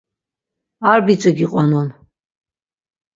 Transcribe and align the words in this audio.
Ar 0.89 0.99
biç̌i 1.05 1.31
giqonun. 1.37 1.87